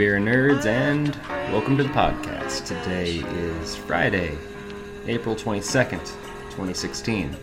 [0.00, 1.14] beer nerds, and
[1.52, 2.66] welcome to the podcast.
[2.66, 4.34] Today is Friday,
[5.06, 6.00] April 22nd,
[6.48, 7.36] 2016.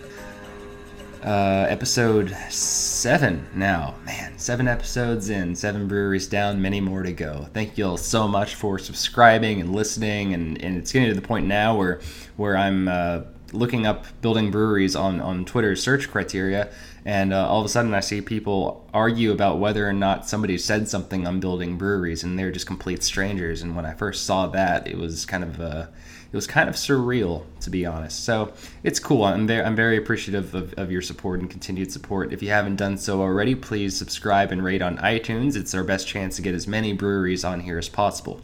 [1.24, 3.94] Uh, episode 7 now.
[4.08, 7.48] Man, 7 episodes in, 7 breweries down, many more to go.
[7.54, 11.22] Thank you all so much for subscribing and listening, and, and it's getting to the
[11.22, 12.02] point now where,
[12.38, 13.22] where I'm uh,
[13.54, 16.70] looking up building breweries on, on Twitter's search criteria,
[17.06, 20.58] and uh, all of a sudden I see people argue about whether or not somebody
[20.58, 23.62] said something on building breweries, and they're just complete strangers.
[23.62, 25.88] And when I first saw that, it was kind of uh,
[26.32, 28.26] it was kind of surreal, to be honest.
[28.26, 28.52] So
[28.84, 29.24] it's cool.
[29.24, 32.34] I'm very, I'm very appreciative of, of your support and continued support.
[32.34, 35.56] If you haven't done so already, please subscribe and rate on iTunes.
[35.56, 38.42] It's our best chance to get as many breweries on here as possible.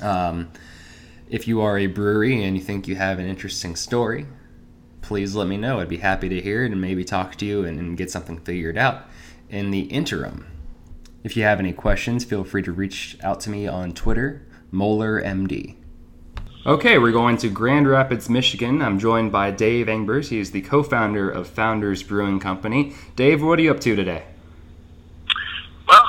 [0.00, 0.52] Um,
[1.30, 4.26] if you are a brewery and you think you have an interesting story,
[5.00, 5.80] please let me know.
[5.80, 8.38] I'd be happy to hear it and maybe talk to you and, and get something
[8.40, 9.04] figured out
[9.48, 10.46] in the interim.
[11.22, 15.76] If you have any questions, feel free to reach out to me on Twitter, MolarMD.
[16.66, 18.82] Okay, we're going to Grand Rapids, Michigan.
[18.82, 20.28] I'm joined by Dave Engbers.
[20.28, 22.94] He is the co founder of Founders Brewing Company.
[23.16, 24.24] Dave, what are you up to today?
[25.88, 26.04] Well,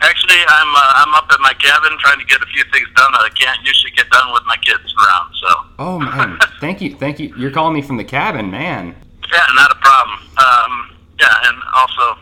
[0.00, 3.12] actually, I'm uh, I'm up at my cabin trying to get a few things done
[3.12, 5.34] that I can't usually get done with my kids around.
[5.34, 5.48] So
[5.78, 6.38] Oh, man.
[6.60, 6.96] thank you.
[6.96, 7.34] Thank you.
[7.36, 8.94] You're calling me from the cabin, man.
[9.32, 10.18] yeah, not a problem.
[10.38, 12.18] Um, yeah, and also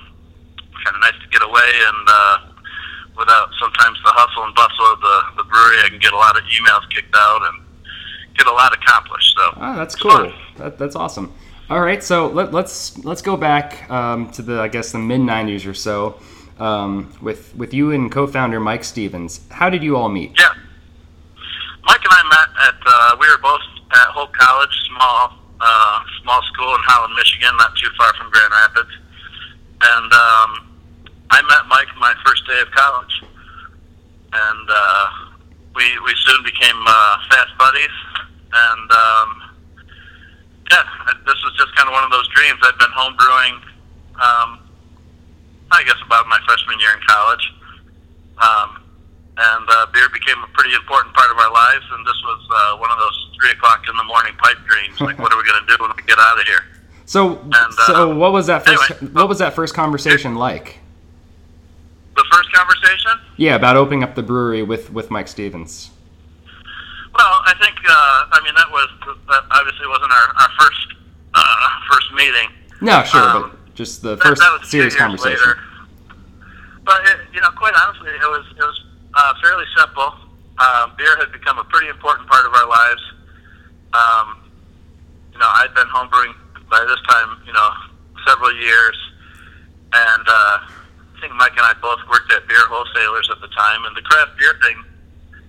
[0.84, 2.38] kind of nice to get away and uh,
[3.18, 6.36] without sometimes the hustle and bustle of the, the brewery, I can get a lot
[6.38, 7.62] of emails kicked out and
[8.36, 9.34] get a lot accomplished.
[9.36, 10.32] So Oh, that's cool.
[10.56, 11.32] That, that's awesome.
[11.68, 15.20] All right, so let, let's let's go back um, to the I guess the mid
[15.20, 16.18] '90s or so
[16.60, 19.40] um, with with you and co-founder Mike Stevens.
[19.50, 20.38] How did you all meet?
[20.38, 20.54] Yeah.
[21.86, 23.60] Mike and I met at, uh, we were both
[23.92, 28.52] at Hope College, small, uh, small school in Holland, Michigan, not too far from Grand
[28.52, 28.94] Rapids.
[29.82, 30.50] And, um,
[31.30, 33.24] I met Mike my first day of college.
[34.32, 35.06] And, uh,
[35.74, 37.96] we, we soon became, uh, fast buddies.
[38.52, 39.42] And, um,
[40.70, 40.84] yeah,
[41.26, 42.60] this was just kind of one of those dreams.
[42.62, 43.56] I'd been homebrewing
[44.20, 44.59] um,
[45.72, 47.44] I guess about my freshman year in college.
[48.38, 48.82] Um,
[49.36, 51.84] and uh, beer became a pretty important part of our lives.
[51.92, 55.00] And this was uh, one of those three o'clock in the morning pipe dreams.
[55.00, 56.64] Like, what are we going to do when we get out of here?
[57.06, 59.12] So uh, so what was that first anyway.
[59.14, 60.78] what was that first conversation like?
[62.14, 63.12] The first conversation.
[63.36, 65.90] Yeah, about opening up the brewery with with Mike Stevens.
[67.12, 68.88] Well, I think uh, I mean that was
[69.28, 70.94] that obviously wasn't our, our first
[71.34, 72.48] uh, first meeting.
[72.80, 75.38] No, sure, Um, but just the first that serious conversation.
[75.38, 75.58] Later.
[76.84, 80.14] But it, you know, quite honestly, it was it was uh, fairly simple.
[80.58, 83.02] Um, beer had become a pretty important part of our lives.
[83.92, 84.50] Um,
[85.32, 86.34] you know, I'd been homebrewing
[86.68, 87.70] by this time, you know,
[88.26, 88.96] several years,
[89.92, 93.84] and uh, I think Mike and I both worked at beer wholesalers at the time,
[93.86, 94.76] and the craft beer thing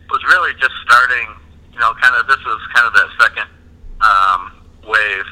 [0.09, 1.27] was really just starting.
[1.73, 3.47] You know, kind of this was kind of that second
[4.01, 4.51] um,
[4.83, 5.29] wave,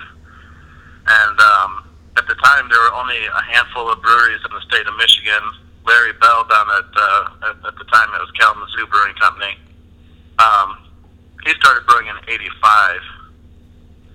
[1.07, 1.88] and um,
[2.19, 5.39] at the time there were only a handful of breweries in the state of Michigan.
[5.87, 9.55] Larry Bell down at uh, at, at the time it was Kalamazoo Brewing Company.
[10.37, 10.77] Um,
[11.45, 12.99] he started brewing in '85,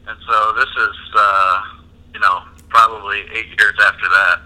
[0.08, 1.62] and so this is uh,
[2.12, 4.40] you know probably eight years after that.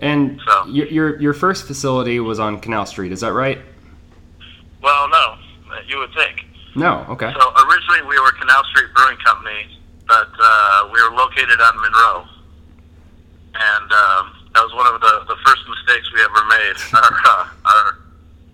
[0.00, 3.58] And So- your, your your first facility was on Canal Street, is that right?
[4.80, 5.34] Well, no,
[5.88, 6.44] you would think.
[6.76, 7.04] No.
[7.08, 7.32] Okay.
[7.36, 9.66] So originally we were Canal Street Brewing Company,
[10.08, 12.24] but uh, we were located on Monroe,
[13.54, 14.24] and um,
[14.56, 16.76] that was one of the, the first mistakes we ever made.
[16.96, 17.86] Our, uh, our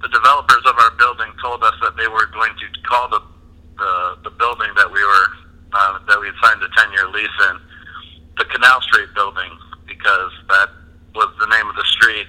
[0.02, 3.22] the developers of our building told us that they were going to call the
[3.78, 5.26] the, the building that we were
[5.72, 7.56] uh, that we had signed a ten year lease in
[8.36, 9.50] the Canal Street building
[9.86, 10.68] because that
[11.14, 12.26] was the name of the street.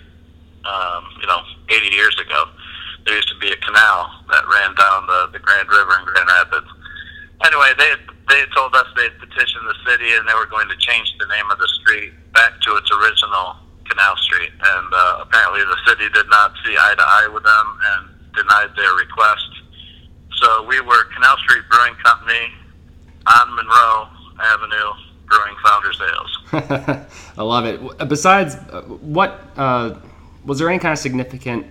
[0.65, 2.45] Um, you know, 80 years ago,
[3.05, 6.27] there used to be a canal that ran down the, the Grand River in Grand
[6.27, 6.67] Rapids.
[7.45, 10.47] Anyway, they had, they had told us they had petitioned the city and they were
[10.47, 13.55] going to change the name of the street back to its original
[13.89, 14.51] Canal Street.
[14.51, 18.01] And uh, apparently, the city did not see eye to eye with them and
[18.33, 19.49] denied their request.
[20.41, 22.51] So we were Canal Street Brewing Company
[23.27, 24.07] on Monroe
[24.41, 24.91] Avenue
[25.27, 27.07] brewing Founders Ales.
[27.37, 28.07] I love it.
[28.07, 29.95] Besides, uh, what uh,
[30.45, 31.67] was there any kind of significant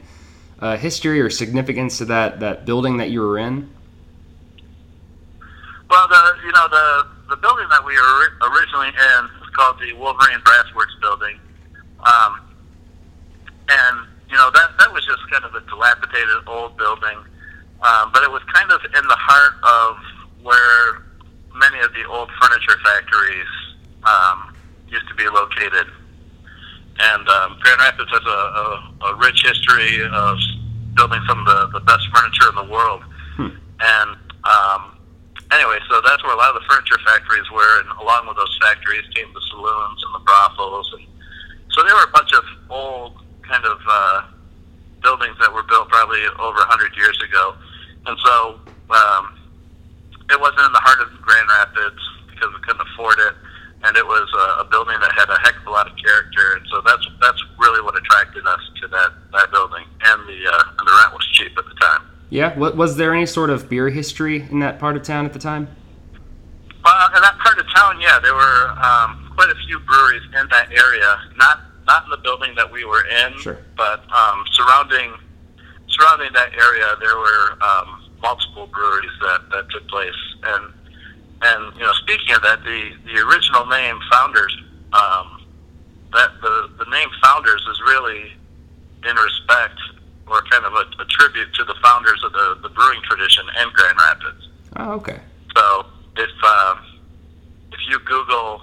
[0.61, 3.71] uh, history or significance to that that building that you were in?
[5.95, 9.93] Well, the you know the the building that we were originally in was called the
[9.95, 11.39] Wolverine Brassworks building,
[12.03, 12.43] um,
[13.69, 17.15] and you know that that was just kind of a dilapidated old building,
[17.87, 19.95] um, but it was kind of in the heart of
[20.43, 21.07] where
[21.55, 23.47] many of the old furniture factories
[24.03, 24.53] um,
[24.89, 25.87] used to be located.
[26.99, 28.41] and um, Grand Rapids has a,
[29.07, 30.39] a, a rich history of
[30.95, 33.03] building some of the, the best furniture in the world.
[33.37, 33.55] Hmm.
[33.79, 34.11] And
[34.43, 34.94] um,
[35.55, 38.55] anyway, so that's where a lot of the furniture factories were, and along with those
[38.61, 41.07] factories came the saloons and the brothels, and
[41.73, 44.23] so there were a bunch of old kind of uh,
[45.03, 47.55] buildings that were built probably over a hundred years ago,
[48.07, 48.59] and so
[48.91, 49.35] um,
[50.31, 53.35] it wasn't in the heart of Grand Rapids because we couldn't afford it,
[53.85, 56.57] and it was a, a building that had a heck of a lot of character,
[56.57, 60.79] and so that's that's really what attracted us to that that building, and the uh,
[60.79, 62.14] and the rent was cheap at the time.
[62.35, 62.59] Yeah.
[62.59, 65.69] Was there any sort of beer history in that part of town at the time?
[66.85, 70.49] Well, in that part of town, yeah, there were um, quite a few breweries in
[70.51, 71.17] that area.
[71.37, 73.59] Not not in the building that we were in, Sure.
[73.77, 75.15] but um, surrounding
[75.87, 80.19] surrounding that area, there were um, multiple breweries that, that took place.
[80.43, 80.73] And
[81.43, 84.57] and you know, speaking of that, the the original name Founders,
[84.93, 85.47] um,
[86.13, 88.33] that the the name Founders is really
[89.09, 89.79] in respect
[90.27, 93.69] or kind of a, a tribute to the founders of the, the brewing tradition in
[93.73, 94.49] Grand Rapids.
[94.77, 95.21] Oh, okay.
[95.57, 95.87] So
[96.17, 96.79] if um,
[97.73, 98.63] if you Google,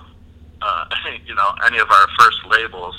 [0.62, 0.86] uh,
[1.25, 2.95] you know, any of our first labels,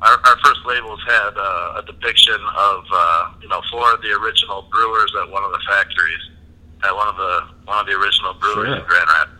[0.00, 4.12] our, our first labels had uh, a depiction of uh, you know four of the
[4.12, 6.20] original brewers at one of the factories,
[6.84, 8.76] at one of the one of the original brewers Sure.
[8.76, 9.32] in Grand Rapids.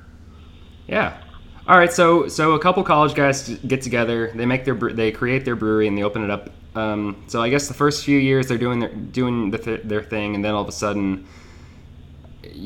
[0.89, 1.19] Yeah.
[1.69, 1.93] All right.
[1.93, 4.31] So so a couple college guys get together.
[4.35, 6.51] They make their they create their brewery and they open it up.
[6.77, 10.03] Um, so I guess the first few years they're doing their doing the th- their
[10.03, 11.27] thing, and then all of a sudden,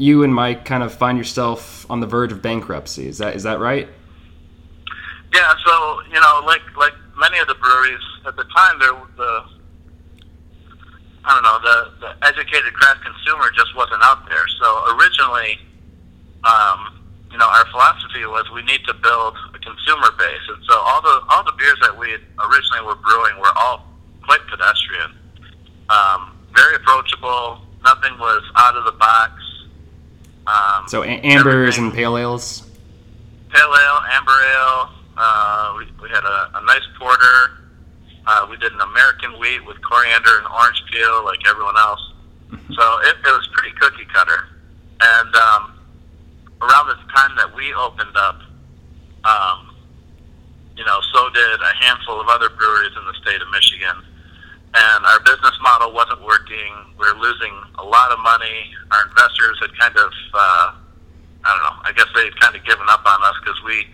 [0.00, 3.06] you and Mike kind of find yourself on the verge of bankruptcy.
[3.06, 3.86] Is that is that right?
[5.34, 9.44] Yeah, so you know, like like many of the breweries at the time, there the
[11.24, 14.48] I don't know the the educated craft consumer just wasn't out there.
[14.58, 15.60] So originally,
[16.44, 20.78] um, you know, our philosophy was we need to build a consumer base, and so
[20.80, 23.84] all the all the beers that we originally were brewing were all
[24.24, 25.12] quite pedestrian,
[25.90, 27.60] um, very approachable.
[27.84, 29.42] Nothing was out of the box.
[30.46, 32.66] Um, So a- ambers everything- and pale ales.
[33.54, 34.88] pale ale, amber ale.
[35.16, 37.52] Uh, we, we had a, a nice porter.
[38.26, 42.00] Uh, we did an American wheat with coriander and orange peel, like everyone else.
[42.74, 44.48] So it, it was pretty cookie cutter.
[45.00, 45.78] And um,
[46.60, 48.40] around the time that we opened up,
[49.24, 49.70] um,
[50.76, 53.94] you know, so did a handful of other breweries in the state of Michigan.
[54.74, 56.74] And our business model wasn't working.
[56.98, 58.72] We were losing a lot of money.
[58.90, 60.72] Our investors had kind of uh,
[61.90, 62.18] I don't know.
[62.18, 63.86] I guess they've kind of given up on us because we,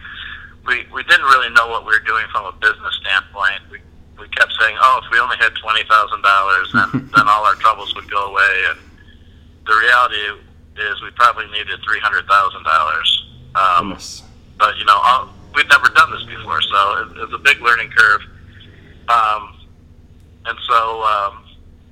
[0.66, 3.62] we we didn't really know what we were doing from a business standpoint.
[3.70, 3.78] We
[4.19, 7.54] we kept saying, oh, if we only had twenty thousand dollars, then then all our
[7.56, 8.64] troubles would go away.
[8.70, 8.81] And
[9.66, 10.20] the reality
[10.78, 13.08] is, we probably needed three hundred thousand dollars.
[13.54, 14.22] Um, Goodness.
[14.58, 17.60] but you know, all, we'd never done this before, so it, it was a big
[17.60, 18.22] learning curve.
[19.08, 19.56] Um,
[20.46, 21.44] and so, um,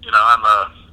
[0.02, 0.84] you know, on the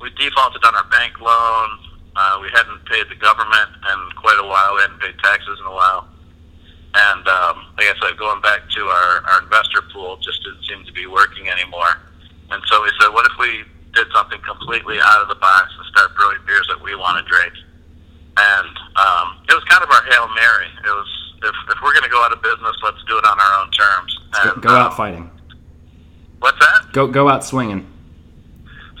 [0.00, 1.78] we defaulted on our bank loan.
[2.16, 4.74] Uh, we hadn't paid the government in quite a while.
[4.74, 6.08] We hadn't paid taxes in a while.
[6.94, 10.86] And um, like I said, going back to our, our investor pool just didn't seem
[10.86, 11.98] to be working anymore.
[12.50, 15.86] And so we said, what if we did something completely out of the box and
[15.90, 17.52] start brewing beers that we want to drink?
[18.36, 20.70] And um, it was kind of our hail mary.
[20.86, 21.10] It was
[21.42, 23.70] if, if we're going to go out of business, let's do it on our own
[23.70, 24.18] terms.
[24.32, 25.30] Go, And, go out um, fighting.
[26.38, 26.92] What's that?
[26.92, 27.86] Go go out swinging.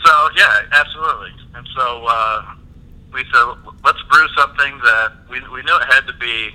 [0.04, 1.32] So yeah, absolutely.
[1.54, 2.54] And so uh,
[3.14, 3.44] we said,
[3.84, 6.50] let's brew something that we we knew it had to be.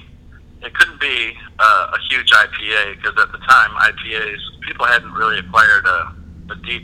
[0.62, 5.40] It couldn't be uh, a huge IPA because at the time IPAs people hadn't really
[5.40, 6.14] acquired a,
[6.52, 6.84] a deep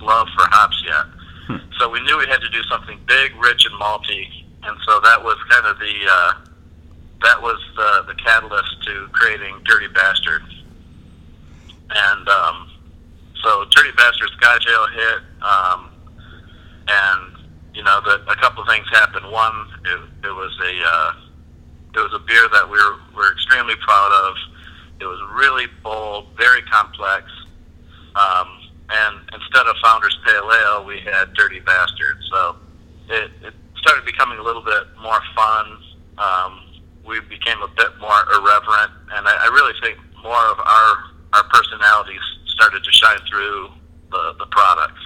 [0.00, 1.06] love for hops yet.
[1.48, 1.64] Hmm.
[1.78, 4.44] So we knew we had to do something big, rich, and malty.
[4.64, 6.32] And so that was kind of the uh,
[7.22, 10.42] that was the, the catalyst to creating Dirty Bastard.
[11.88, 12.70] And um,
[13.42, 15.90] so Dirty Bastard Scotch Ale hit, um,
[16.88, 17.35] and
[17.76, 19.30] you know the, a couple of things happened.
[19.30, 21.12] One, it, it was a uh,
[21.94, 24.34] it was a beer that we were, we were extremely proud of.
[25.00, 27.24] It was really bold, very complex.
[28.16, 28.48] Um,
[28.88, 32.16] and instead of Founders Pale Ale, we had Dirty Bastard.
[32.32, 32.56] So
[33.08, 35.78] it, it started becoming a little bit more fun.
[36.16, 36.60] Um,
[37.06, 40.90] we became a bit more irreverent, and I, I really think more of our
[41.34, 43.68] our personalities started to shine through
[44.10, 45.00] the, the products.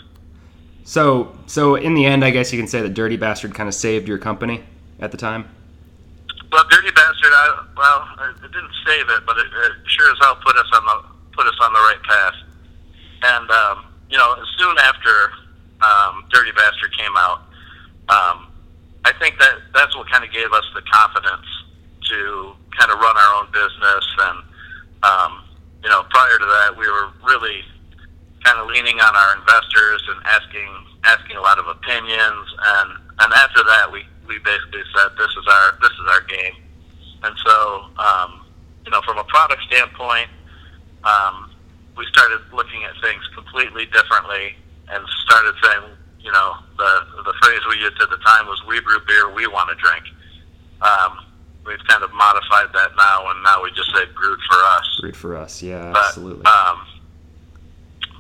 [0.91, 3.77] So so in the end, I guess you can say that Dirty Bastard kind of
[3.77, 4.65] saved your company
[4.99, 5.49] at the time.
[6.51, 10.35] Well, Dirty Bastard, I, well, it didn't save it, but it, it sure as hell
[10.45, 12.35] put us on the put us on the right path.
[13.23, 15.31] And um, you know, soon after
[15.81, 17.43] um, Dirty Bastard came out,
[18.09, 18.51] um,
[19.05, 21.47] I think that that's what kind of gave us the confidence
[22.11, 24.07] to kind of run our own business.
[24.27, 24.39] And
[25.05, 25.45] um,
[25.85, 27.11] you know, prior to that, we were
[28.71, 30.71] leaning on our investors and asking
[31.05, 32.47] asking a lot of opinions.
[32.79, 36.57] And and after that we we basically said this is our this is our game.
[37.23, 38.47] And so um,
[38.85, 40.29] you know from a product standpoint
[41.05, 41.51] um,
[41.97, 44.57] we started looking at things completely differently
[44.89, 45.85] and started saying
[46.21, 49.47] you know the the phrase we used at the time was we brew beer we
[49.47, 50.05] want to drink.
[50.81, 51.27] Um,
[51.67, 54.99] we've kind of modified that now and now we just say brewed for us.
[55.01, 56.47] Brewed for us, yeah, but, absolutely.
[56.47, 56.87] Um,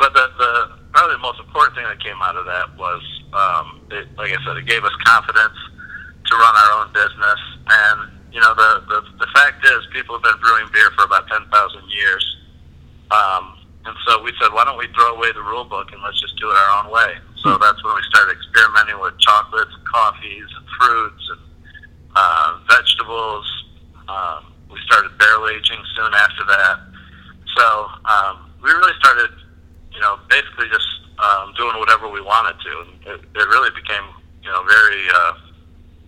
[0.00, 0.52] but the, the
[0.96, 3.02] probably the most important thing that came out of that was,
[3.36, 5.54] um, it, like I said, it gave us confidence
[6.26, 7.40] to run our own business.
[7.68, 11.28] And you know, the the, the fact is, people have been brewing beer for about
[11.28, 12.24] ten thousand years.
[13.10, 16.20] Um, and so we said, why don't we throw away the rule book and let's
[16.20, 17.16] just do it our own way?
[17.42, 17.62] So Hmm.
[17.62, 21.40] that's when we started experimenting with chocolates, and coffees, and fruits, and
[22.14, 23.46] uh, vegetables.
[24.08, 26.76] Um, we started barrel aging soon after that.
[27.56, 27.66] So
[28.04, 29.30] um, we really started,
[29.92, 30.86] you know, basically just
[31.18, 32.72] um, doing whatever we wanted to.
[32.80, 34.04] And it, it really became,
[34.42, 35.32] you know, very, uh,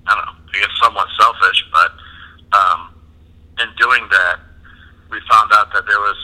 [0.06, 1.64] I don't know, I guess somewhat selfish.
[1.72, 1.90] But
[2.56, 2.94] um,
[3.60, 4.40] in doing that,
[5.10, 6.16] we found out that there was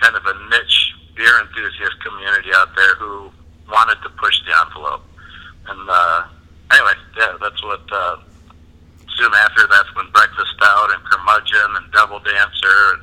[0.00, 3.30] kind of a niche beer enthusiast community out there who
[3.70, 5.02] wanted to push the envelope.
[5.68, 6.24] And uh,
[6.72, 7.82] anyway, yeah, that's what.
[7.90, 8.16] Uh,
[9.16, 13.02] soon after, that's when Breakfast Stout and Curmudgeon and Devil Dancer and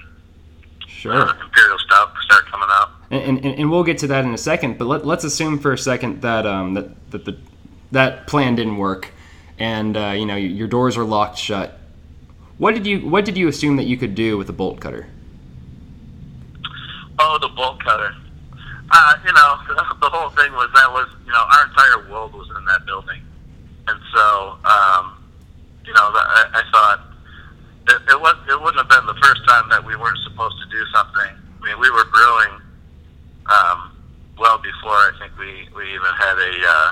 [0.87, 1.13] sure.
[1.13, 2.91] uh, Imperial Stout started coming out.
[3.11, 4.77] and, and, and we'll get to that in a second.
[4.77, 7.37] But let, let's assume for a second that um, that that the
[7.91, 9.11] that plan didn't work,
[9.57, 11.79] and uh, you know your doors are locked shut.
[12.57, 15.07] What did you What did you assume that you could do with a bolt cutter?
[17.19, 18.15] Oh, the bolt cutter.
[18.91, 19.57] Uh, you know,
[20.01, 23.21] the whole thing was that was, you know, our entire world was in that building.
[23.87, 25.17] And so, um,
[25.85, 27.01] you know, I, I thought
[27.89, 30.69] it, it, was, it wouldn't have been the first time that we weren't supposed to
[30.69, 31.31] do something.
[31.61, 32.61] I mean, we were brewing
[33.47, 33.97] um,
[34.37, 36.91] well before I think we, we even had a, uh,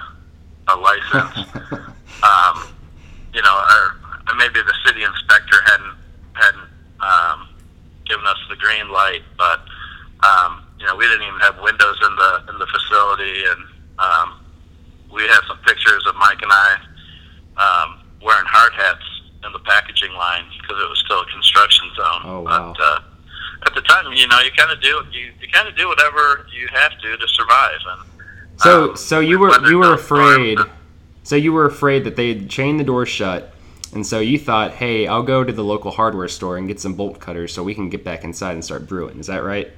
[0.68, 1.38] a license.
[2.24, 2.68] um,
[3.34, 5.96] you know, or or maybe the city inspector hadn't
[6.34, 6.70] hadn't
[7.00, 7.50] um,
[8.06, 9.62] given us the green light, but
[10.24, 13.62] um, you know, we didn't even have windows in the in the facility, and
[14.00, 14.40] um,
[15.12, 16.78] we had some pictures of Mike and I
[17.58, 19.04] um, wearing hard hats
[19.46, 22.22] in the packaging line because it was still a construction zone.
[22.26, 22.74] Oh, wow.
[22.78, 23.00] But uh,
[23.66, 26.46] at the time, you know, you kind of do you, you kind of do whatever
[26.58, 28.02] you have to to survive, and
[28.62, 30.60] So um, so you were you were afraid.
[30.60, 30.70] and-
[31.24, 33.54] So you were afraid that they'd chain the door shut,
[33.94, 36.94] and so you thought, "Hey, I'll go to the local hardware store and get some
[36.96, 39.72] bolt cutters so we can get back inside and start brewing." Is that right?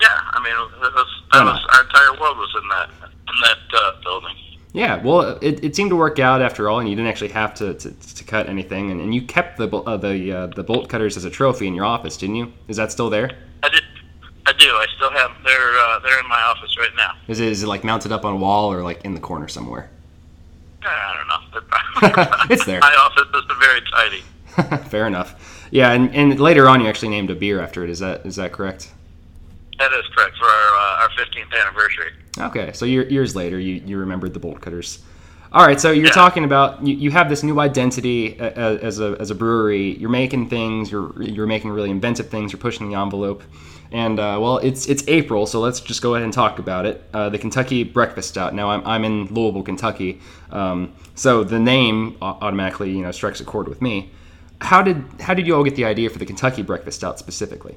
[0.00, 3.58] Yeah, I mean, it was, that was our entire world was in that in that
[3.80, 4.36] uh, building.
[4.72, 5.02] Yeah.
[5.02, 7.74] Well, it, it seemed to work out after all, and you didn't actually have to,
[7.74, 11.16] to, to cut anything, and, and you kept the uh, the uh, the bolt cutters
[11.16, 12.52] as a trophy in your office, didn't you?
[12.68, 13.30] Is that still there?
[13.64, 13.82] I did,
[14.46, 14.66] I do.
[14.66, 15.30] I still have.
[15.42, 17.12] They're uh, they're in my office right now.
[17.28, 19.48] Is it, is it like mounted up on a wall or like in the corner
[19.48, 19.88] somewhere?
[20.82, 22.44] I don't know.
[22.50, 22.80] It's there.
[22.82, 24.22] My office isn't very tidy.
[24.90, 25.66] Fair enough.
[25.70, 27.88] Yeah, and, and later on you actually named a beer after it.
[27.88, 28.92] Is that is that correct?
[29.78, 32.12] That is correct for our uh, our 15th anniversary.
[32.38, 35.02] Okay, so year, years later, you, you remembered the bolt cutters.
[35.54, 36.10] All right, so you're Yeah.
[36.12, 39.96] talking about you, you have this new identity a- a- as a, as a brewery.
[39.98, 40.90] You're making things.
[40.90, 42.52] You're you're making really inventive things.
[42.52, 43.40] You're pushing the envelope.
[43.92, 47.04] And uh, well, it's it's April, so let's just go ahead and talk about it.
[47.14, 48.52] Uh, the Kentucky Breakfast Stout.
[48.52, 50.20] Now I'm, I'm in Louisville, Kentucky,
[50.50, 54.10] um, so the name automatically you know strikes a chord with me.
[54.60, 57.76] How did how did you all get the idea for the Kentucky Breakfast Stout specifically?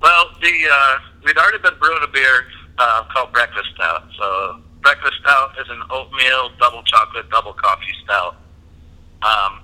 [0.00, 2.44] Well, the uh, we'd already been brewing a beer
[2.78, 4.04] uh, called Breakfast Stout.
[4.16, 8.36] So Breakfast Stout is an oatmeal double chocolate double coffee stout.
[9.22, 9.60] Um,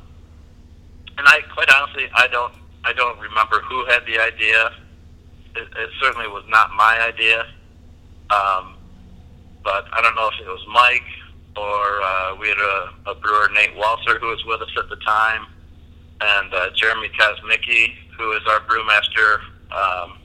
[1.18, 2.52] and I quite honestly, I don't
[2.84, 4.72] I don't remember who had the idea.
[5.56, 7.46] It, it certainly was not my idea.
[8.30, 8.74] Um,
[9.64, 11.06] but I don't know if it was Mike
[11.56, 14.96] or uh, we had a, a brewer Nate Walser who was with us at the
[14.96, 15.46] time,
[16.20, 19.40] and uh, Jeremy Kosmicki who is our brewmaster,
[19.72, 20.18] um,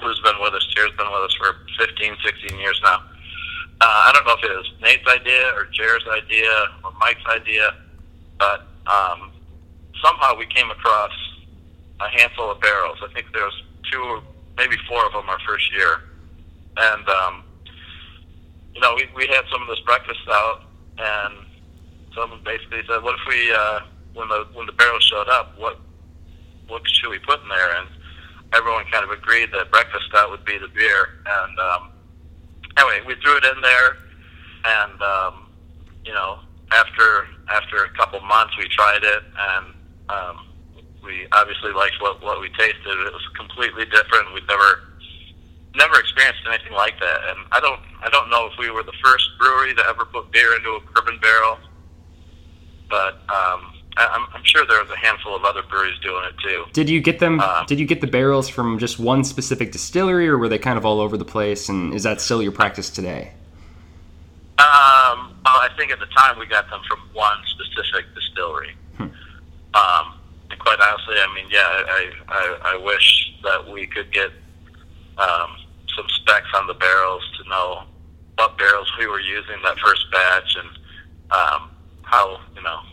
[0.00, 0.66] who's been with us.
[0.74, 3.02] Jared's been with us for 15, 16 years now.
[3.82, 7.74] Uh, I don't know if it was Nate's idea or Jared's idea or Mike's idea,
[8.38, 9.32] but um,
[10.00, 11.10] somehow we came across
[11.98, 12.98] a handful of barrels.
[13.02, 14.22] I think there was two,
[14.56, 15.98] maybe four of them our first year,
[16.76, 17.42] and um,
[18.72, 20.62] you know we we had some of this breakfast stout,
[20.98, 21.34] and
[22.14, 23.80] someone basically said, "What if we, uh,
[24.14, 25.80] when the when the barrels showed up, what
[26.68, 27.88] what should we put in there?" And
[28.54, 31.91] everyone kind of agreed that breakfast stout would be the beer, and um,
[32.76, 33.96] anyway, we threw it in there,
[34.64, 35.46] and um,
[36.04, 36.38] you know,
[36.72, 39.66] after after a couple months, we tried it, and
[40.08, 40.46] um,
[41.04, 42.86] we obviously liked what what we tasted.
[42.86, 44.32] It was completely different.
[44.34, 44.82] We'd never
[45.74, 48.96] never experienced anything like that, and I don't I don't know if we were the
[49.04, 51.58] first brewery to ever put beer into a bourbon barrel,
[52.88, 56.64] but um, I'm, I'm sure there was a handful of other breweries doing it too.
[56.72, 57.40] Did you get them?
[57.40, 60.78] Uh, did you get the barrels from just one specific distillery, or were they kind
[60.78, 61.68] of all over the place?
[61.68, 63.32] And is that still your practice today?
[64.58, 68.76] Um, well, I think at the time we got them from one specific distillery.
[69.74, 70.18] Um,
[70.50, 74.30] and quite honestly, I mean, yeah, I, I, I wish that we could get
[75.18, 75.56] um,
[75.96, 77.84] some specs on the barrels to know
[78.36, 80.68] what barrels we were using that first batch and
[81.30, 81.70] um,
[82.02, 82.40] how,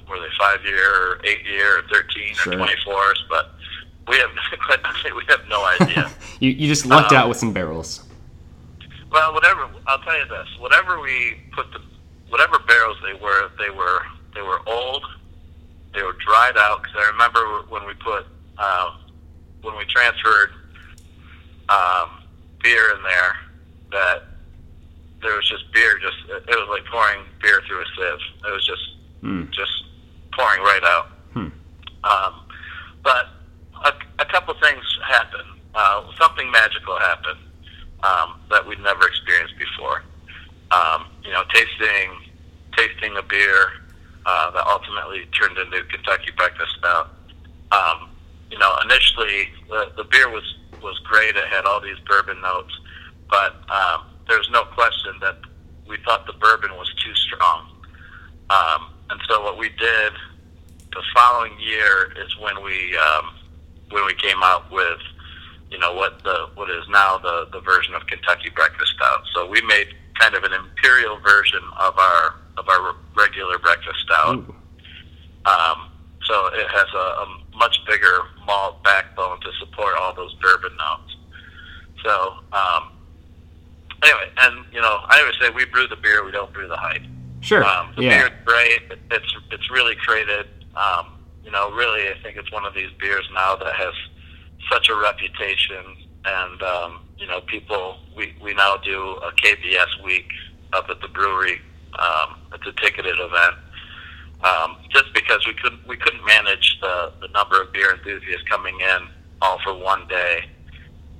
[0.10, 2.54] were they five year or eight year or 13 Sure.
[2.54, 3.52] or 24s, but
[4.08, 4.30] we have,
[5.16, 6.12] we have no idea.
[6.40, 8.02] You, you just lucked Um, out with some barrels.
[9.12, 9.68] Well, whatever.
[9.88, 11.82] I'll tell you this: whatever we put the,
[12.30, 14.02] whatever barrels they were, they were
[14.34, 15.04] they were old.
[15.94, 18.26] They were dried out because I remember when we put
[18.58, 18.92] uh,
[19.64, 20.52] when we transferred
[21.68, 22.22] um,
[22.64, 23.36] beer in there
[23.92, 24.24] that
[25.22, 26.00] there was just beer.
[26.00, 28.20] Just it was like pouring beer through a sieve.
[28.48, 28.82] It was just
[29.22, 29.44] Hmm.
[29.52, 29.84] just
[30.40, 31.08] pouring right out.
[31.34, 31.52] Hmm.
[32.04, 32.34] Um,
[33.04, 33.28] but
[33.84, 35.50] a, a couple things happened.
[35.76, 37.40] Uh, something magical happened
[38.04, 40.04] um, that we'd never experienced before.
[40.72, 42.24] Um, you know, tasting
[42.78, 43.72] tasting a beer
[44.26, 47.10] uh, that ultimately turned into Kentucky Breakfast Stout.
[47.72, 48.10] Um,
[48.50, 51.36] you know, initially the, the beer was was great.
[51.36, 52.74] It had all these bourbon notes,
[53.30, 55.38] but um, there's no question that
[55.88, 57.68] we thought the bourbon was too strong.
[58.50, 60.14] Um, and so what we did
[60.94, 63.34] the following year is when we um,
[63.92, 65.00] when we came out with
[65.72, 69.22] you know what the what is now the the version of Kentucky Breakfast Stout.
[69.34, 69.88] So we made
[70.20, 74.36] kind of an imperial version of our of our regular breakfast stout.
[74.36, 74.56] Ooh.
[75.46, 75.90] Um,
[76.26, 81.16] so it has a, a much bigger malt backbone to support all those bourbon notes.
[82.04, 82.92] So um,
[84.04, 86.78] anyway, and you know I always say we brew the beer, we don't brew the
[86.78, 87.02] hype.
[87.42, 87.64] Sure.
[87.64, 88.28] Um, the yeah.
[88.28, 88.82] beer's great.
[88.92, 90.48] It- It's it's really created.
[90.76, 93.94] Um, you know, really, I think it's one of these beers now that has
[94.72, 95.84] such a reputation,
[96.26, 97.98] and um, you know, people.
[98.16, 100.28] We we now do a KBS week
[100.74, 101.60] up at the brewery.
[101.98, 103.56] Um, it's a ticketed event.
[104.44, 108.80] Um, just because we couldn't we couldn't manage the the number of beer enthusiasts coming
[108.80, 109.08] in
[109.42, 110.44] all for one day,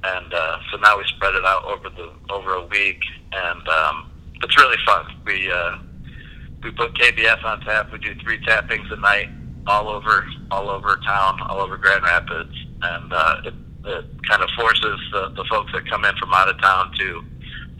[0.04, 3.02] and uh, so now we spread it out over the over a week,
[3.34, 4.12] and um,
[4.44, 5.06] it's really fun.
[5.26, 5.78] We uh,
[6.64, 7.92] we put KBS on tap.
[7.92, 9.30] We do three tappings a night,
[9.68, 13.54] all over all over town, all over Grand Rapids, and uh, it,
[13.86, 17.24] it kind of forces the, the folks that come in from out of town to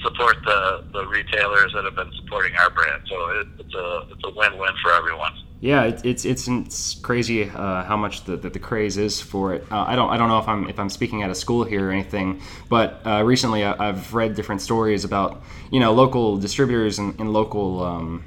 [0.02, 3.02] support the, the retailers that have been supporting our brand.
[3.10, 5.34] So it, it's a it's a win win for everyone.
[5.62, 9.54] Yeah, it, it's it's it's crazy uh, how much the, the, the craze is for
[9.54, 9.66] it.
[9.70, 11.90] Uh, I don't I don't know if I'm if I'm speaking out of school here
[11.90, 16.98] or anything, but uh, recently I, I've read different stories about you know local distributors
[16.98, 18.24] and, and local um,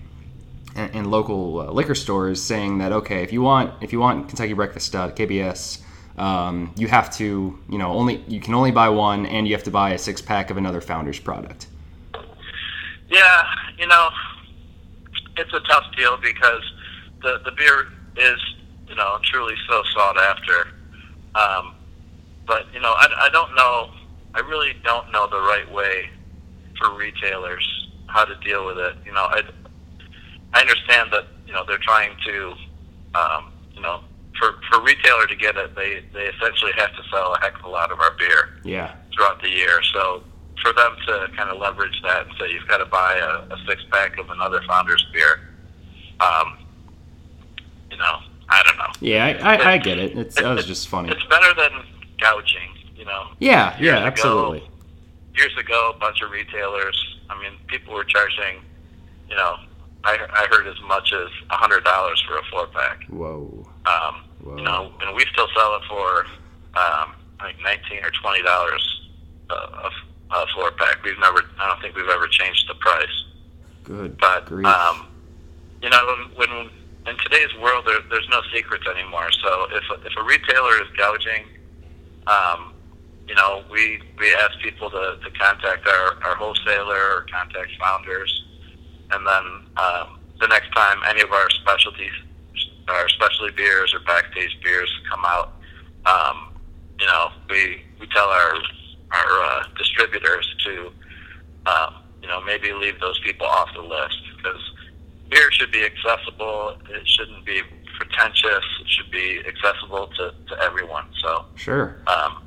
[0.77, 4.29] and, and local uh, liquor stores saying that okay, if you want if you want
[4.29, 5.81] Kentucky Breakfast KBS,
[6.19, 9.65] um, you have to you know only you can only buy one and you have
[9.65, 11.67] to buy a six pack of another Founders product.
[13.09, 13.45] Yeah,
[13.79, 14.09] you know,
[15.37, 16.63] it's a tough deal because
[17.23, 18.41] the the beer is
[18.89, 20.69] you know truly so sought after.
[21.35, 21.75] Um,
[22.47, 23.91] but you know, I, I don't know.
[24.35, 26.11] I really don't know the right way
[26.79, 28.97] for retailers how to deal with it.
[29.07, 29.43] You know, I
[30.55, 32.55] I understand that you know they're trying to,
[33.15, 34.01] um, you know,
[34.38, 37.65] for for retailer to get it, they they essentially have to sell a heck of
[37.65, 39.83] a lot of our beer Yeah, throughout the year.
[39.95, 40.23] So
[40.62, 43.59] for them to kind of leverage that and say you've got to buy a, a
[43.67, 45.41] six pack of another Founders beer,
[46.21, 46.59] um,
[47.91, 48.93] you know, I don't know.
[49.01, 50.17] yeah, I, I, I get it.
[50.17, 51.11] It's that was just funny.
[51.11, 51.71] It's better than
[52.21, 53.29] gouging, you know.
[53.41, 54.69] Yeah, Years yeah, ago- absolutely.
[55.35, 57.19] Years ago, a bunch of retailers.
[57.31, 58.61] I mean, people were charging,
[59.29, 59.57] you know,
[60.05, 63.05] I, I heard as much as a hundred dollars for a four pack.
[63.09, 63.67] Whoa.
[63.87, 64.57] Um, Whoa.
[64.57, 66.25] you know, and we still sell it for
[66.75, 68.83] um, I think nineteen or twenty dollars
[69.51, 69.55] a,
[70.35, 71.03] a four pack.
[71.05, 73.25] We've never, I don't think we've ever changed the price.
[73.85, 74.67] Good But grief.
[74.67, 75.07] um,
[75.83, 76.71] you know, when, when
[77.07, 79.31] in today's world, there, there's no secrets anymore.
[79.43, 81.45] So if a- if a retailer is gouging,
[82.27, 82.73] um,
[83.29, 88.45] you know, we we ask people to, to contact our, our wholesaler or contact founders,
[89.12, 89.44] and then
[89.77, 92.12] um, the next time any of our specialties,
[92.88, 95.53] our specialty beers or backstage beers come out,
[96.07, 96.53] um,
[97.01, 98.55] you know, we we tell our
[99.12, 100.90] our uh, distributors to,
[101.66, 104.61] um, you know, maybe leave those people off the list because
[105.31, 106.77] beer should be accessible.
[106.88, 107.61] It shouldn't be
[107.98, 108.64] pretentious.
[108.81, 111.05] It should be accessible to, to everyone.
[111.20, 111.96] So, sure.
[112.07, 112.42] um,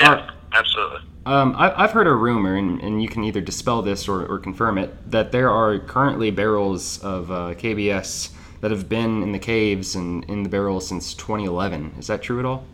[0.00, 1.00] yeah, Uh, absolutely.
[1.28, 4.38] Um, I, I've heard a rumor, and, and you can either dispel this or, or
[4.38, 8.30] confirm it, that there are currently barrels of uh, KBS
[8.62, 11.96] that have been in the caves and in the barrels since 2011.
[11.98, 12.64] Is that true at all?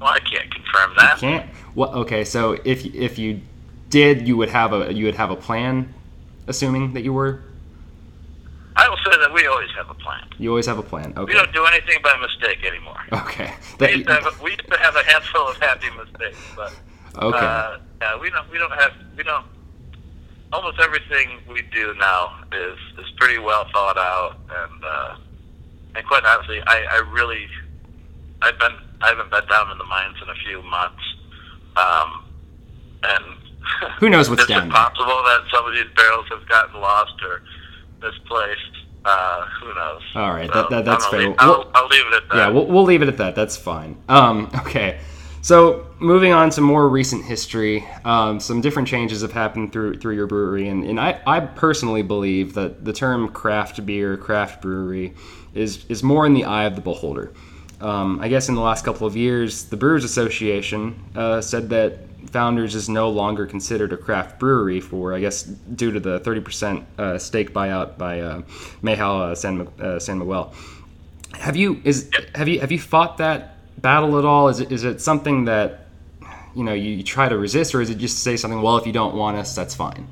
[0.00, 1.18] Well, I can't confirm that.
[1.18, 1.48] Can't.
[1.74, 1.90] What?
[1.94, 3.40] Okay, so if if you
[3.88, 5.94] did, you would have a you would have a plan,
[6.48, 7.40] assuming that you were.
[8.74, 10.26] I will say that we always have a plan.
[10.38, 11.12] You always have a plan.
[11.16, 11.32] Okay.
[11.32, 12.98] We don't do anything by mistake anymore.
[13.12, 13.54] Okay.
[13.78, 16.38] We That- used, to have a, we used to have a handful of happy mistakes,
[16.56, 16.74] but
[17.16, 17.38] okay.
[17.38, 19.46] uh, yeah, we don't we don't have we don't.
[20.52, 25.16] Almost everything we do now is is pretty well thought out, and uh,
[25.96, 27.46] and quite honestly, I, I really
[28.42, 31.02] I've been I haven't been down in the mines in a few months,
[31.76, 32.24] um,
[33.04, 33.24] and
[33.98, 34.72] Who knows what's down it there?
[34.72, 37.42] possible that some of these barrels have gotten lost or
[38.02, 38.60] misplaced?
[39.04, 40.02] Uh, who knows?
[40.14, 41.20] All right, So, that- that- that's fair.
[41.28, 42.36] leave- I'll, I'll leave it at that.
[42.36, 43.34] Yeah, we'll, we'll leave it at that.
[43.34, 43.96] That's fine.
[44.08, 45.00] Um, okay.
[45.42, 50.14] So moving on to more recent history, um, some different changes have happened through through
[50.14, 55.14] your brewery, and, and I, I personally believe that the term craft beer, craft brewery,
[55.52, 57.32] is is more in the eye of the beholder.
[57.80, 61.98] Um, I guess in the last couple of years, the Brewers Association uh, said that
[62.30, 66.84] Founders is no longer considered a craft brewery for, I guess, due to the 30%
[66.96, 68.42] uh, stake buyout by uh,
[68.80, 70.54] Mahou uh, San, uh, San Miguel.
[71.34, 74.48] Have you is have you have you fought that battle at all?
[74.48, 75.86] Is it is it something that
[76.54, 78.62] you know you, try to resist, or is it just say something?
[78.62, 80.06] Well, if you don't want us, that's fine.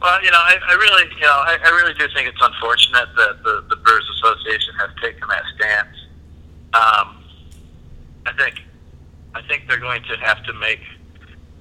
[0.00, 3.08] Well, you know, I, I really, you know, I, I really do think it's unfortunate
[3.14, 5.96] that the, the Brewers Association has taken that stance.
[6.74, 7.22] Um,
[8.26, 8.62] I think,
[9.36, 10.80] I think they're going to have to make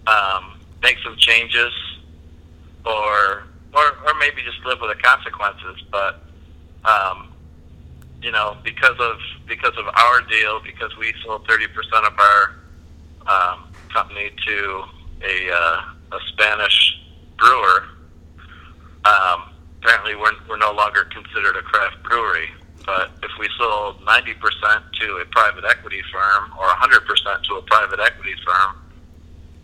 [0.08, 1.72] um, make some changes,
[2.84, 5.84] or or or maybe just live with the consequences.
[5.92, 6.24] But
[6.84, 7.31] um,
[8.22, 12.56] you know, because of because of our deal, because we sold thirty percent of our
[13.28, 14.84] um, company to
[15.24, 15.82] a uh,
[16.14, 16.98] a Spanish
[17.38, 17.86] brewer
[19.06, 19.50] um,
[19.82, 22.50] apparently we're, we're no longer considered a craft brewery.
[22.86, 24.36] But if we sold 90%
[25.00, 28.76] to a private equity firm or 100% to a private equity firm,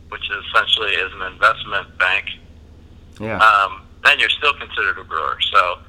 [0.10, 2.26] which essentially is an investment bank,
[3.20, 3.38] Yeah.
[3.40, 5.38] um, then you're still considered a brewer.
[5.52, 5.80] So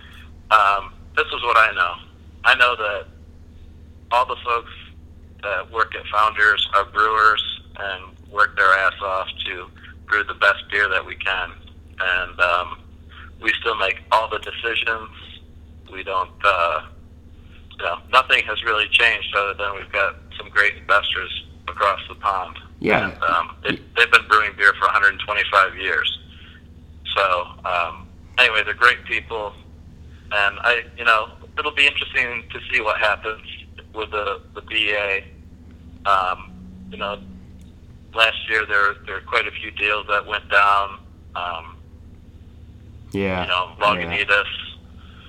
[0.51, 1.95] um, this is what I know.
[2.44, 3.07] I know that
[4.11, 4.70] all the folks
[5.42, 9.66] that work at Founders are brewers and work their ass off to
[10.07, 11.53] brew the best beer that we can.
[12.01, 12.79] And um,
[13.40, 15.11] we still make all the decisions.
[15.92, 16.87] We don't, uh,
[17.79, 22.14] you know, nothing has really changed other than we've got some great investors across the
[22.16, 22.57] pond.
[22.81, 23.11] Yeah.
[23.11, 26.18] And, um, they, they've been brewing beer for 125 years.
[27.16, 29.53] So, um, anyway, they're great people,
[30.31, 33.42] and I, you know, it'll be interesting to see what happens
[33.94, 35.23] with the the BA.
[36.09, 36.53] Um,
[36.90, 37.21] you know,
[38.14, 41.01] last year there there were quite a few deals that went down.
[41.35, 41.77] Um,
[43.12, 43.42] yeah.
[43.42, 43.85] you know, yeah.
[43.85, 44.44] Lagunitas,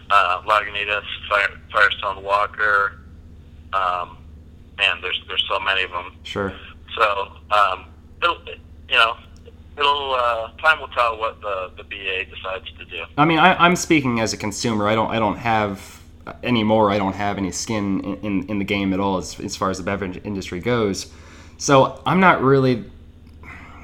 [0.10, 3.00] uh, Lagunitas, Fire, Firestone Walker,
[3.74, 4.18] um,
[4.80, 6.14] and there's there's so many of them.
[6.24, 6.54] Sure.
[6.98, 7.86] So, um,
[8.22, 8.42] it'll,
[8.90, 9.18] you know,
[9.78, 13.04] it'll uh, time will tell what the the BA decides to do.
[13.18, 14.88] I mean, I, I'm speaking as a consumer.
[14.88, 15.10] I don't.
[15.12, 15.99] I don't have
[16.44, 16.92] anymore.
[16.92, 19.70] I don't have any skin in, in, in the game at all as, as far
[19.70, 21.12] as the beverage industry goes.
[21.58, 22.86] So I'm not really.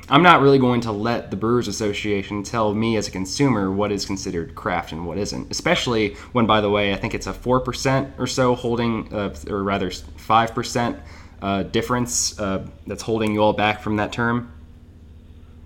[0.07, 3.91] I'm not really going to let the Brewers Association tell me as a consumer what
[3.91, 5.49] is considered craft and what isn't.
[5.49, 9.35] Especially when, by the way, I think it's a four percent or so holding, uh,
[9.49, 10.99] or rather five percent
[11.41, 14.53] uh, difference uh, that's holding you all back from that term.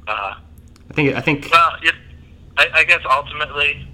[0.07, 0.35] Uh,
[0.89, 1.15] I think.
[1.15, 1.49] I think.
[1.51, 1.95] Well, it,
[2.57, 3.87] I, I guess ultimately,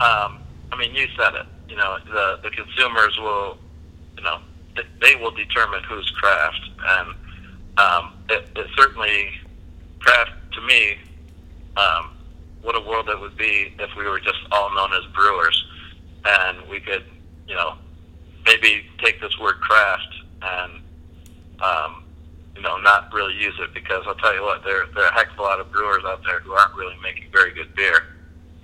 [0.00, 0.40] um,
[0.72, 1.46] I mean, you said it.
[1.72, 3.56] You know, the the consumers will,
[4.18, 4.40] you know,
[5.00, 7.08] they will determine who's craft, and
[7.78, 9.30] um, it, it certainly
[10.00, 10.98] craft to me.
[11.78, 12.10] Um,
[12.60, 15.64] what a world it would be if we were just all known as brewers,
[16.26, 17.04] and we could,
[17.48, 17.76] you know,
[18.44, 20.72] maybe take this word craft and
[21.62, 22.04] um,
[22.54, 25.14] you know, not really use it because I'll tell you what, there there are a
[25.14, 28.04] heck of a lot of brewers out there who aren't really making very good beer.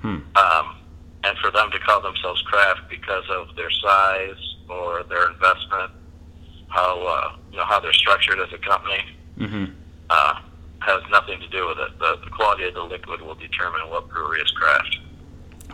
[0.03, 0.19] Hmm.
[0.37, 0.78] Um,
[1.25, 5.93] and for them to call themselves craft because of their size or their investment,
[6.69, 9.03] how uh, you know how they're structured as a company,
[9.37, 9.65] hmm
[10.11, 10.41] uh,
[10.81, 11.99] has nothing to do with it.
[11.99, 14.99] The, the quality of the liquid will determine what brewery is craft.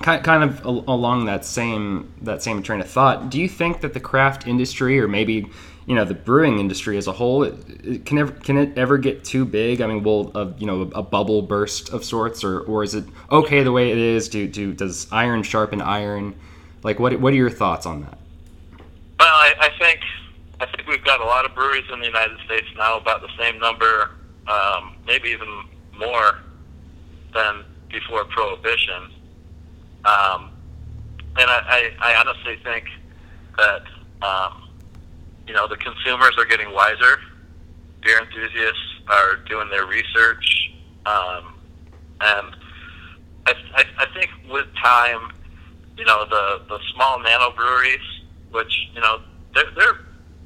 [0.02, 3.30] Kind kind of along that same that same train of thought.
[3.30, 5.46] Do you think that the craft industry, or maybe
[5.86, 8.98] you know the brewing industry as a whole, it, it can ever can it ever
[8.98, 9.80] get too big?
[9.80, 13.04] I mean, will a, you know a bubble burst of sorts, or or is it
[13.30, 14.28] okay the way it is?
[14.28, 16.34] Do do does iron sharpen iron?
[16.82, 18.18] Like what what are your thoughts on that?
[19.18, 20.00] Well, I, I think
[20.60, 23.30] I think we've got a lot of breweries in the United States now, about the
[23.38, 24.10] same number
[24.46, 25.64] um, maybe even
[25.98, 26.40] more
[27.32, 29.10] than before Prohibition.
[30.04, 30.50] Um,
[31.36, 32.86] and I, I, I honestly think
[33.56, 33.82] that
[34.22, 34.63] um,
[35.46, 37.20] you know the consumers are getting wiser.
[38.02, 40.72] Beer enthusiasts are doing their research,
[41.06, 41.54] um,
[42.20, 42.56] and
[43.46, 45.32] I, I, I think with time,
[45.96, 48.04] you know the the small nano breweries,
[48.50, 49.20] which you know
[49.54, 50.00] they're, they're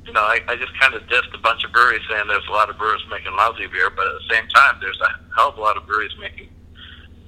[0.05, 2.53] you know I, I just kind of dissed a bunch of breweries saying there's a
[2.53, 5.59] lot of brewers making lousy beer, but at the same time there's a hell of
[5.59, 6.49] a lot of breweries making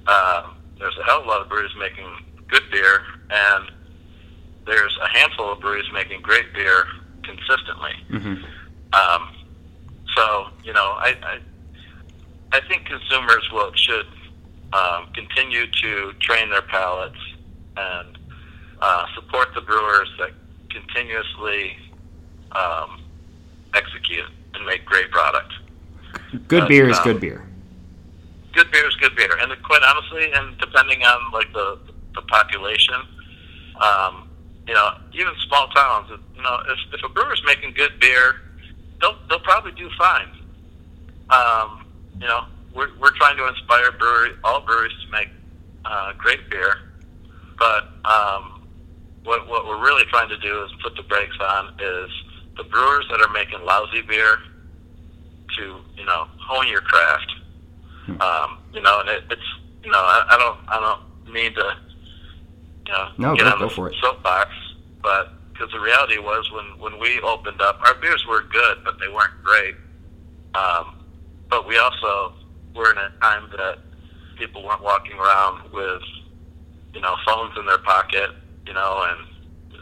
[0.07, 2.07] uh, there's a hell of a lot of breweries making
[2.47, 3.71] good beer, and
[4.65, 6.85] there's a handful of breweries making great beer
[7.37, 7.91] consistently.
[8.09, 8.43] Mm-hmm.
[8.93, 9.35] Um,
[10.15, 11.39] so you know, I, I
[12.57, 14.07] I think consumers will should
[14.73, 17.19] um, continue to train their palates
[17.77, 18.17] and
[18.81, 20.31] uh, support the brewers that
[20.69, 21.77] continuously
[22.51, 23.01] um,
[23.73, 25.53] execute and make great product.
[26.47, 27.47] Good Uh, beer is um, good beer.
[28.53, 31.79] Good beer is good beer, and quite honestly, and depending on like the
[32.13, 32.99] the population,
[33.79, 34.27] um,
[34.67, 38.41] you know, even small towns, you know, if, if a brewer's making good beer,
[38.99, 40.29] they'll they'll probably do fine.
[41.29, 41.85] Um,
[42.19, 45.29] you know, we're we're trying to inspire brewery all breweries to make
[45.85, 46.77] uh, great beer,
[47.57, 48.67] but um,
[49.23, 52.09] what what we're really trying to do is put the brakes on is
[52.57, 54.37] the brewers that are making lousy beer
[55.57, 57.31] to you know hone your craft.
[58.19, 59.41] Um, you know, and it, it's
[59.83, 61.77] you know I, I don't I don't mean to
[62.87, 63.95] you know No, get go- on go the for it.
[64.01, 64.49] soapbox,
[65.01, 68.99] but because the reality was when when we opened up, our beers were good, but
[68.99, 69.75] they weren't great.
[70.55, 70.95] Um,
[71.49, 72.33] but we also
[72.75, 73.79] were in a time that
[74.37, 76.01] people weren't walking around with
[76.93, 78.29] you know phones in their pocket,
[78.65, 79.27] you know, and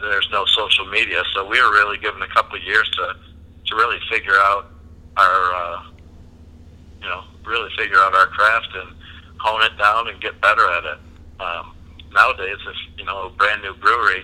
[0.02, 3.14] there's no social media, so we were really given a couple of years to
[3.66, 4.66] to really figure out
[5.16, 5.82] our uh,
[7.02, 8.94] you know really figure out our craft and
[9.38, 10.98] hone it down and get better at it.
[11.40, 11.72] Um,
[12.12, 14.22] nowadays, if you know a brand new brewery,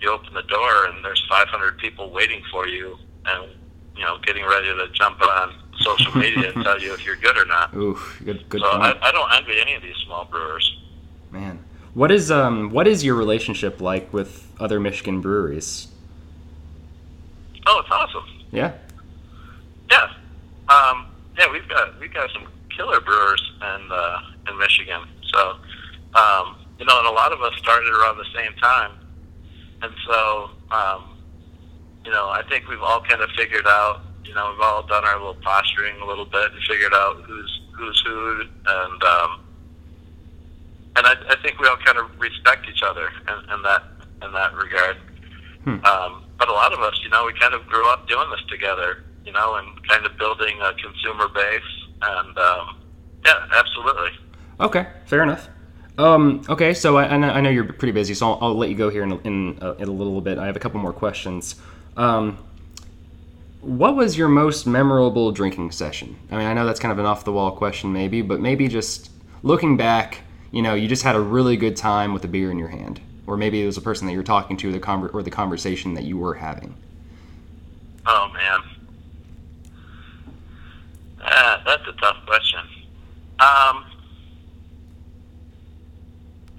[0.00, 3.50] you open the door and there's 500 people waiting for you, and
[3.96, 7.36] you know getting ready to jump on social media and tell you if you're good
[7.36, 7.74] or not.
[7.76, 10.76] Oof, good good so I, I don't envy any of these small brewers.
[11.30, 11.64] man.
[11.94, 15.88] What is um what is your relationship like with other Michigan breweries?
[17.66, 18.24] Oh, it's awesome.
[18.50, 18.72] Yeah.
[19.90, 20.10] Yeah,
[20.68, 21.06] um,
[21.38, 25.00] yeah, we've got we've got some killer brewers in uh, in Michigan.
[25.34, 25.56] So,
[26.14, 28.92] um, you know, and a lot of us started around the same time,
[29.82, 31.18] and so, um,
[32.04, 34.02] you know, I think we've all kind of figured out.
[34.24, 37.60] You know, we've all done our little posturing a little bit and figured out who's
[37.76, 39.40] who's who, and um,
[40.96, 43.82] and I, I think we all kind of respect each other in, in that
[44.22, 44.96] in that regard.
[45.64, 45.84] Hmm.
[45.84, 48.40] Um, but a lot of us, you know, we kind of grew up doing this
[48.48, 51.60] together, you know, and kind of building a consumer base.
[52.02, 52.76] And um,
[53.24, 54.10] yeah, absolutely.
[54.60, 55.48] Okay, fair enough.
[55.98, 58.88] Um, okay, so I, I, know, you're pretty busy, so I'll, I'll let you go
[58.88, 60.38] here in, in, uh, in a little bit.
[60.38, 61.56] I have a couple more questions.
[61.96, 62.38] Um,
[63.60, 66.16] what was your most memorable drinking session?
[66.30, 68.68] I mean, I know that's kind of an off the wall question, maybe, but maybe
[68.68, 69.10] just
[69.42, 70.20] looking back,
[70.52, 73.00] you know, you just had a really good time with a beer in your hand,
[73.26, 75.30] or maybe it was a person that you were talking to, the conver- or the
[75.32, 76.76] conversation that you were having.
[78.06, 78.60] Oh man,
[81.20, 82.60] uh, that's a tough question.
[83.40, 83.84] Um,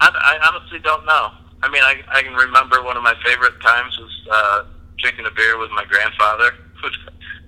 [0.00, 0.08] I,
[0.40, 1.30] I honestly don't know.
[1.62, 4.62] I mean, I, I can remember one of my favorite times was uh,
[4.98, 6.88] drinking a beer with my grandfather, who,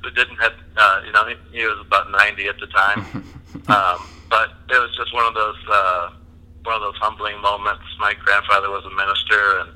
[0.03, 3.01] who didn't have, uh, you know, he, he was about ninety at the time.
[3.69, 6.11] um, but it was just one of those uh,
[6.65, 7.83] one of those humbling moments.
[7.99, 9.71] My grandfather was a minister, and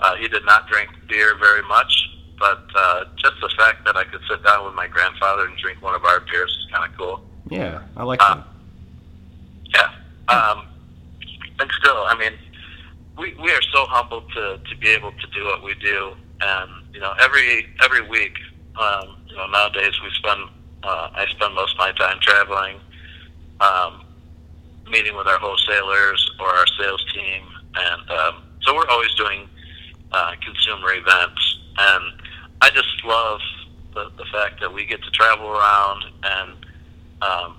[0.00, 1.92] uh, he did not drink beer very much.
[2.38, 5.80] But uh, just the fact that I could sit down with my grandfather and drink
[5.80, 7.22] one of our beers is kind of cool.
[7.48, 8.42] Yeah, I like Uh,
[9.74, 9.90] that.
[10.28, 10.34] Yeah.
[10.34, 10.66] Um,
[11.58, 12.32] and still, I mean,
[13.18, 16.12] we, we are so humbled to, to be able to do what we do.
[16.40, 18.36] And, you know, every every week,
[18.78, 20.40] um, you know, nowadays we spend,
[20.82, 22.76] uh, I spend most of my time traveling,
[23.60, 24.04] um,
[24.90, 27.42] meeting with our wholesalers or our sales team.
[27.74, 29.48] And um, so we're always doing
[30.12, 31.58] uh, consumer events.
[31.78, 32.04] And
[32.60, 33.40] I just love
[33.94, 36.52] the, the fact that we get to travel around and,
[37.22, 37.56] um,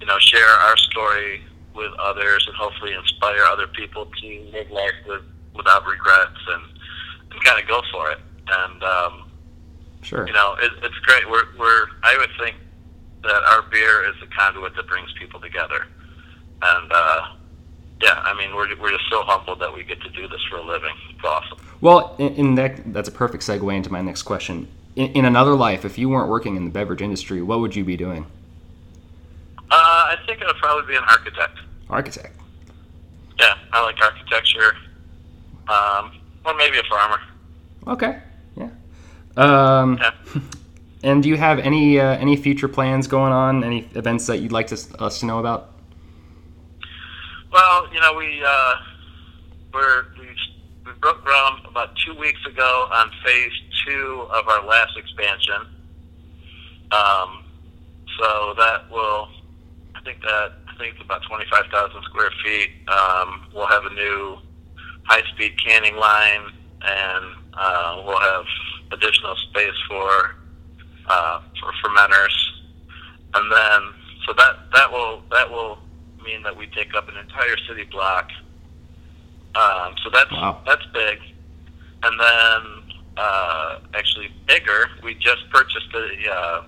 [0.00, 1.42] you know, share our story
[1.74, 5.22] with others and hopefully inspire other people to live life with,
[5.54, 6.62] without regrets and,
[7.32, 8.18] and kind of go for it.
[8.48, 9.20] And, um,
[10.02, 10.26] Sure.
[10.26, 11.28] you know, it, it's great.
[11.30, 12.56] We're, we're, I would think
[13.22, 15.86] that our beer is the conduit that brings people together.
[16.60, 17.28] And, uh,
[18.02, 20.56] yeah, I mean, we're, we're just so humbled that we get to do this for
[20.56, 20.94] a living.
[21.08, 21.58] It's awesome.
[21.80, 24.68] Well, in, in that, that's a perfect segue into my next question.
[24.94, 27.84] In, in another life, if you weren't working in the beverage industry, what would you
[27.84, 28.26] be doing?
[29.76, 31.58] I think I'll probably be an architect.
[31.90, 32.36] Architect.
[33.38, 34.76] Yeah, I like architecture.
[35.68, 36.12] Um,
[36.44, 37.20] or maybe a farmer.
[37.86, 38.18] Okay.
[38.56, 38.70] Yeah.
[39.36, 40.12] Um, Yeah.
[41.02, 43.64] and do you have any uh, any future plans going on?
[43.64, 45.72] Any events that you'd like to, us to know about?
[47.52, 48.74] Well, you know, we uh,
[49.72, 50.26] we're we
[50.86, 53.52] we broke ground about two weeks ago on phase
[53.86, 55.66] two of our last expansion.
[56.92, 57.44] Um,
[58.18, 59.28] so that will,
[60.04, 62.70] think that I think about twenty five thousand square feet.
[62.88, 64.38] Um, we'll have a new
[65.04, 66.50] high speed canning line,
[66.82, 68.44] and uh, we'll have
[68.92, 70.36] additional space for
[71.08, 72.36] uh, for fermenters,
[73.34, 73.80] and then
[74.26, 75.78] so that that will that will
[76.24, 78.30] mean that we take up an entire city block.
[79.54, 80.62] Um, so that's Wow.
[80.66, 81.18] that's big,
[82.02, 84.90] and then uh, actually bigger.
[85.02, 86.64] We just purchased a uh,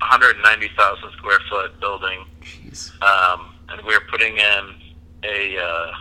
[0.00, 2.90] 190,000 square foot building Jeez.
[3.02, 4.74] um, and we're putting in
[5.24, 5.92] a uh,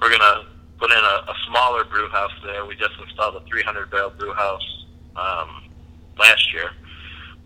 [0.00, 0.46] we're gonna
[0.78, 2.64] put in a, a smaller brew house there.
[2.64, 4.84] We just installed a 300 barrel brew house
[5.16, 5.64] um,
[6.18, 6.70] last year,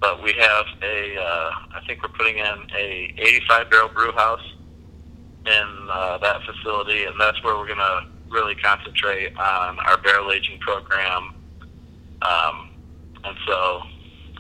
[0.01, 4.45] but we have a uh, I think we're putting in a 85 barrel brew house
[5.47, 10.59] in uh, that facility, and that's where we're gonna really concentrate on our barrel aging
[10.61, 11.35] program.
[12.23, 12.71] Um,
[13.25, 13.83] and so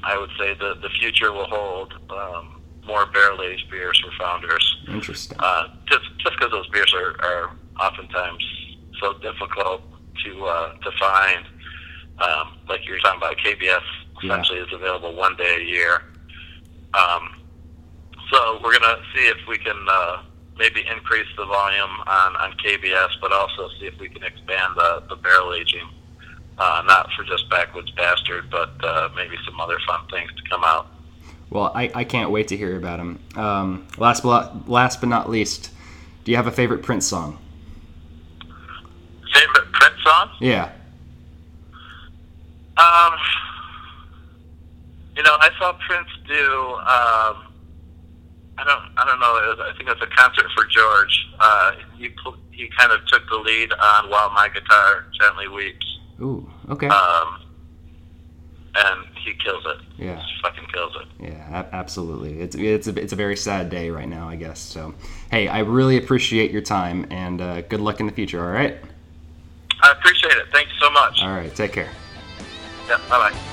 [0.05, 4.85] I would say the the future will hold um, more barrel aged beers for founders.
[4.89, 5.37] Interesting.
[5.41, 8.45] Uh, just just because those beers are, are oftentimes
[9.01, 9.83] so difficult
[10.25, 11.47] to uh, to find.
[12.19, 13.83] Um, like you were talking about, KBS
[14.23, 16.03] essentially is available one day a year.
[16.95, 17.43] Um,
[18.31, 20.23] so we're gonna see if we can uh,
[20.59, 25.03] maybe increase the volume on, on KBS, but also see if we can expand the,
[25.09, 25.89] the barrel aging.
[26.59, 30.63] Uh, not for just backwoods bastard, but uh, maybe some other fun things to come
[30.65, 30.87] out.
[31.51, 33.19] Well, I, I can't wait to hear about them.
[33.37, 35.71] Um, last but last but not least,
[36.25, 37.39] do you have a favorite Prince song?
[39.35, 40.31] Favorite Prince song?
[40.41, 40.71] Yeah.
[42.77, 43.13] Um,
[45.17, 46.75] you know, I saw Prince do.
[46.79, 47.53] Um,
[48.59, 48.83] I don't.
[48.97, 49.37] I don't know.
[49.37, 51.29] It was, I think it was a concert for George.
[51.39, 52.09] Uh, he
[52.51, 56.49] he kind of took the lead on "While My Guitar Gently Weeps," Ooh.
[56.69, 56.89] Okay.
[56.89, 57.41] um,
[58.75, 59.77] and he kills it.
[59.99, 60.17] Yeah.
[60.17, 61.25] Just fucking kills it.
[61.25, 62.41] Yeah, absolutely.
[62.41, 64.59] It's it's a, it's a very sad day right now, I guess.
[64.59, 64.95] So,
[65.31, 68.43] hey, I really appreciate your time and uh, good luck in the future.
[68.45, 68.79] All right.
[69.83, 70.47] I appreciate it.
[70.53, 71.23] Thank you so much.
[71.23, 71.55] All right.
[71.55, 71.91] Take care.
[72.89, 72.99] Yeah.
[73.09, 73.52] Bye bye.